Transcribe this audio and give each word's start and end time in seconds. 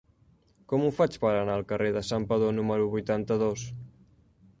Com 0.71 0.85
ho 0.85 0.87
faig 0.99 1.17
per 1.25 1.33
anar 1.41 1.57
al 1.57 1.65
carrer 1.71 1.91
de 1.97 2.03
Santpedor 2.07 2.55
número 2.61 2.87
vuitanta-dos? 2.95 3.67